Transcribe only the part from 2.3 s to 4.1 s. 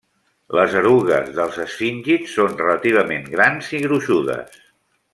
són relativament grans i